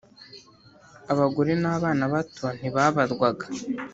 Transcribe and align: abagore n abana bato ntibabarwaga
abagore 1.11 1.51
n 1.61 1.65
abana 1.75 2.03
bato 2.13 2.45
ntibabarwaga 2.57 3.45